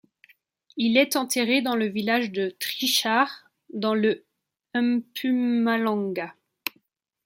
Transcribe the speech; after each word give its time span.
Il 0.77 0.97
est 0.97 1.15
enterré 1.15 1.61
dans 1.61 1.75
le 1.75 1.85
village 1.85 2.31
de 2.31 2.49
Trichardt 2.57 3.27
dans 3.71 3.93
le 3.93 4.25
Mpumalanga. 4.73 6.33